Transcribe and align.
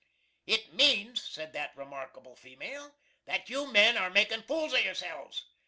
"It 0.47 0.73
means," 0.73 1.23
said 1.23 1.53
that 1.53 1.77
remarkable 1.77 2.35
female 2.35 2.95
"that 3.25 3.51
you 3.51 3.71
men 3.71 3.97
air 3.97 4.09
makin' 4.09 4.41
fools 4.41 4.73
of 4.73 4.81
yourselves. 4.83 5.45